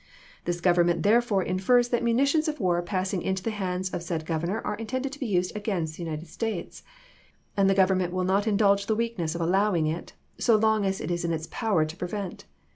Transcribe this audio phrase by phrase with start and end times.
[0.45, 4.59] This Government therefore infers that munitions of war passing into the hands of said Governor
[4.65, 6.81] are intended to be used against the United States;
[7.55, 11.01] and the Government will not indulge the weak ness of allowing it, so long as
[11.01, 12.45] it is in its power to prevent.